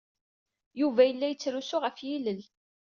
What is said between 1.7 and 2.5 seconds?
ɣef yilel.